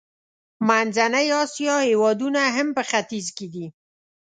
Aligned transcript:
منځنۍ 0.67 1.27
اسیا 1.43 1.75
هېوادونه 1.89 2.41
هم 2.55 2.67
په 2.75 2.83
ختیځ 2.89 3.25
کې 3.37 3.47
دي. 3.53 3.65